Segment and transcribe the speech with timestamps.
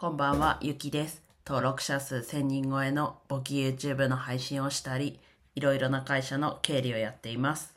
[0.00, 1.22] こんばんは、ゆきです。
[1.46, 5.20] 登録者数1000人超えの簿記 YouTube の配信をしたり、
[5.54, 7.76] いろいろな会社の経理をやっています。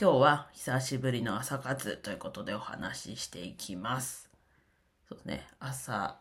[0.00, 4.30] 今日は久しぶりの朝活ということでお話ししていきます。
[5.08, 6.20] そうですね、朝、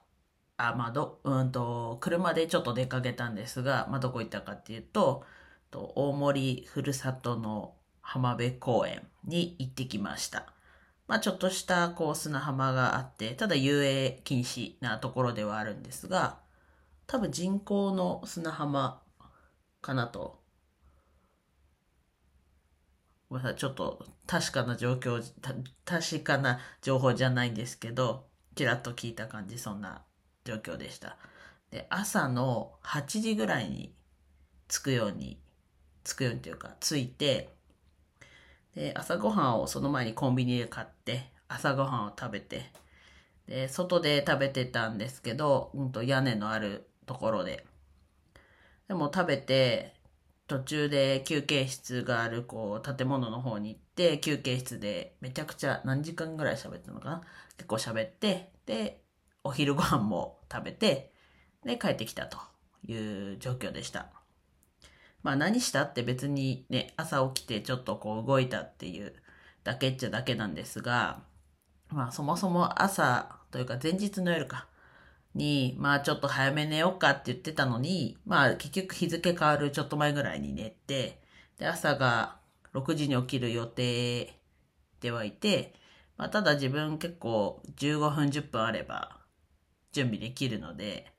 [0.58, 5.24] あ、まあ、ど、うんと、車でちょっと出かけたんですが、まあ、どこ行ったかっていうと、
[5.70, 10.52] と大森ふるさとの浜辺公園に行ってきました。
[11.12, 16.40] まあ、ちょっとしたこう砂浜があって、ただ遊泳禁止なところではあるんですが、
[17.06, 19.04] 多分人工の砂浜
[19.82, 20.42] かなと。
[23.28, 25.22] ごめんなさい、ちょっと確かな状況、
[25.84, 30.06] 確かな情報じゃないんですけど、ちらっと聞いた感じ、そんな
[30.46, 31.18] 状況でした。
[31.72, 33.94] で、朝の8時ぐらいに
[34.70, 35.42] 着くように、
[36.06, 37.54] 着くようにというか、着いて、
[38.76, 42.72] で、朝ごはんをその前にコンビニで買って、朝ごはんを食べて、
[43.48, 47.66] で、外で食べてたんですけど、うんと屋根のあるところで。
[48.88, 49.96] でも食べて、
[50.48, 57.22] 途中で休憩室があるこう建物の方に行って、休憩室でめちゃくちゃ何時間ぐらい喋ったのかな？
[57.58, 59.02] 結構喋って、で、
[59.44, 61.14] お昼ご飯も食べて、
[61.66, 62.38] で、帰ってきたと
[62.86, 62.96] い
[63.34, 64.12] う状況でした。
[65.24, 69.14] まあ何したって別にね、朝起きてちょっとこう動いたっていう
[69.64, 71.20] だけっちゃだけなんですが、
[71.90, 74.68] まあそもそも朝というか前日の夜か、
[75.36, 81.22] に、まあちょっと早め寝ようかって言ってたのに、まあ結局日付変わるちょっと前ぐらいに寝て、
[81.58, 82.38] で朝が
[82.74, 84.40] 6時に起きる予定
[85.00, 85.74] ではいて、
[86.18, 89.20] まあただ自分結構15分10分あれば
[89.92, 91.12] 準備できるので、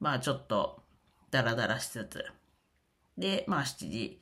[0.00, 0.82] まあちょっと
[1.30, 2.24] ダラダラしつつ、
[3.18, 4.20] で、まあ7時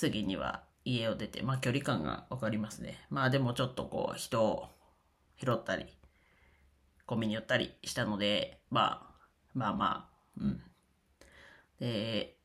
[0.00, 2.98] 過ぎには家を出て、まあ距離感がわかりますね。
[3.10, 4.68] まあでもちょっとこう人を
[5.38, 5.86] 拾ったり、
[7.06, 9.14] コンビニ寄ったりしたので、まあ、
[9.54, 10.62] まあまあ、うん。
[11.78, 12.36] で、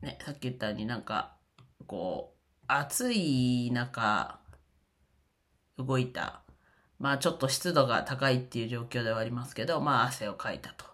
[0.00, 1.36] ね、さっき言ったようになんか、
[1.86, 4.40] こう、暑い中、
[5.78, 6.42] 動いた。
[6.98, 10.93] まあちょっと湿度が高いっていう状況ではありますけど、まあ汗をかいたと。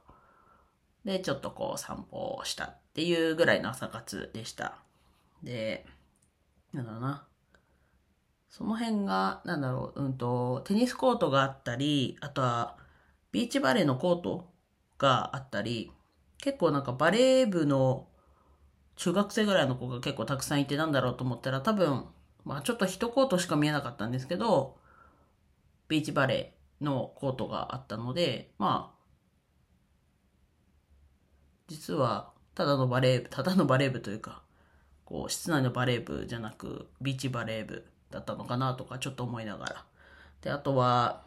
[1.04, 4.78] で、ちょっとこう散歩をしたっていうぐらいの朝活でした。
[5.42, 5.86] で、
[6.72, 7.26] なんだろうな。
[8.48, 12.76] その辺が、なんだろう、うんと、テニスコートがあったり、あとは、
[13.32, 14.50] ビーチバレーのコート
[14.98, 15.92] があったり、
[16.38, 18.08] 結構なんかバレー部の
[18.96, 22.06] 中学生ぐらいの子が結構たくさんいてなんだろうと思ったら多分、
[22.44, 24.76] まあちょっと一コートしか見えなかったんですけど、
[25.88, 28.99] ビーチバレーのコートがあったので、まあ、
[31.80, 34.42] 実はただのバレー部、ただのバレー部というか、
[35.06, 39.84] こう室内のバレー部じゃなくビーチバレー部だったのかなとかちょっと思いながら。
[40.42, 41.24] で、あとは、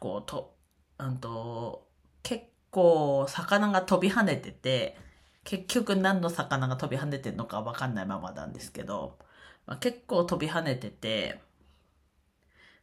[0.00, 0.54] こう、と、
[0.98, 1.86] うんと、
[2.22, 4.96] 結構魚が飛び跳ねてて、
[5.44, 9.18] 結局何の魚が飛び跳ねてるのかわかんないままなんですけど、
[9.66, 11.38] まあ、結構飛び跳ねてて、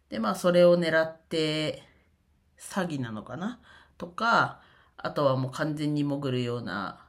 [0.09, 1.81] で、まあそれを狙って、
[2.59, 3.59] 詐欺なのかな
[3.97, 4.61] とか、
[5.05, 7.05] あとはもう完全に潜るような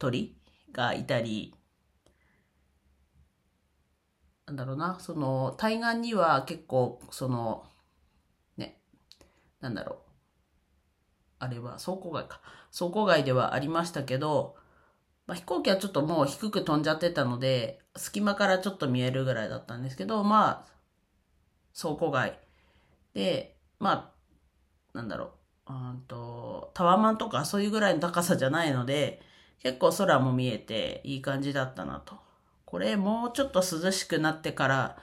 [0.00, 0.36] 鳥
[0.72, 1.54] がいたり、
[4.46, 7.64] なんだろうな、その、対岸には結構、その、
[8.56, 8.80] ね、
[9.60, 9.98] なんだろう。
[11.38, 12.40] あれは倉庫街か。
[12.76, 14.56] 倉庫街ではありましたけど、
[15.28, 20.66] まあ、飛行機はちょっともう低く飛んじゃってたので、隙間からちょっと見えるぐらいだったんですけど、まあ、
[21.80, 22.36] 倉庫街
[23.14, 25.30] で、まあ、なんだろう、
[25.68, 29.20] うんと、タワマンとかそういうぐらいの高さじゃないので、
[29.62, 32.16] 結構空も見えていい感じだったなと。
[32.64, 34.98] これもうちょっと涼しくなってから、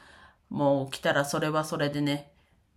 [0.50, 2.31] もう来たらそれはそれでね、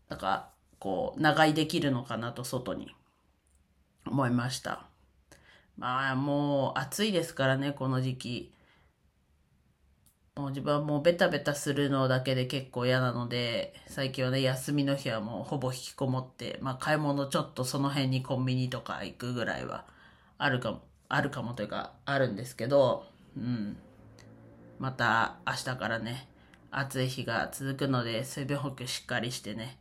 [0.09, 2.95] なんか、こう、長居できるのかなと、外に、
[4.07, 4.87] 思いました。
[5.77, 8.53] まあ、もう暑いですからね、この時期。
[10.39, 19.85] もう自分はもうベタベタするのだけで結構嫌なので、最近はね、休みの日はもうほぼ引きこもって、まあ買い物ちょっとその辺にコンビニとか行くぐらいは
[20.39, 23.05] あるかも、あるかもというか、あるんですけど、
[23.37, 23.79] うん。
[24.79, 26.29] また明日からね、
[26.71, 29.77] 暑い日が続くので、水分補給しっかりしてね。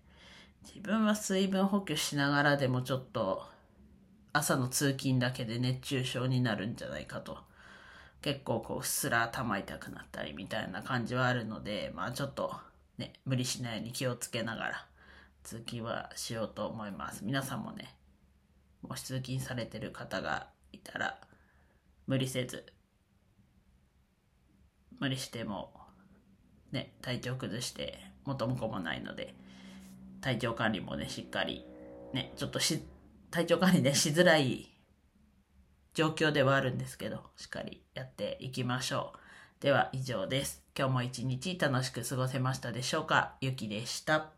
[0.64, 3.46] 自分は水分補給しながらでもちょっと、
[4.34, 7.38] 朝の通勤だけで熱中症になるんじゃないかと。
[8.28, 12.54] 結構こう、うっすら頭痛くなったりみたいな感じはあるので、まあちょっと
[12.98, 14.86] ね、無理しないように気をつけながら、
[15.44, 17.24] 通勤はしようと思います。
[17.24, 17.96] 皆さんもね、
[18.82, 21.18] もし通勤されてる方がいたら、
[22.06, 22.66] 無理せず、
[25.00, 25.72] 無理しても、
[26.74, 29.36] ね、体調崩して元も子もないので、
[30.20, 31.66] 体調管理もね、しっかり、
[32.14, 32.84] ね、ちょっとし、
[33.32, 34.77] 体調管理ね、しづらい
[35.98, 39.64] 状況ではあるんですけど、しっかりやっていきましょう。
[39.64, 40.62] では以上です。
[40.78, 43.34] 今日も一日楽しく過ごせましたでしょうか？
[43.42, 44.37] ゆきでした。